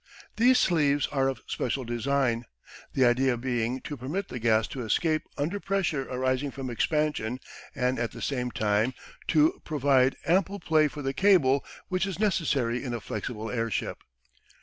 [0.37, 2.45] These sleeves are of special design,
[2.93, 7.39] the idea being to permit the gas to escape under pressure arising from expansion
[7.75, 8.95] and at the same time
[9.27, 13.99] to provide ample play for the cable which is necessary in a flexible airship.